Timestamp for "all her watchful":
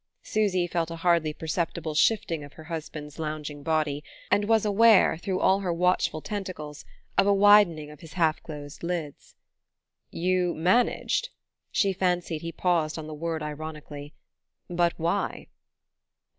5.39-6.21